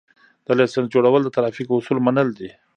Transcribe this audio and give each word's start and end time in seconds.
د 0.45 0.47
لېسنس 0.59 0.87
جوړول 0.93 1.21
د 1.23 1.29
ترافیکو 1.37 1.77
اصول 1.79 1.99
منل 2.05 2.29
دي 2.39 2.49